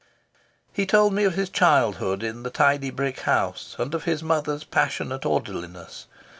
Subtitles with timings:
[0.73, 4.63] He told me of his childhood in the tidy brick house, and of his mother's
[4.63, 6.07] passionate orderliness.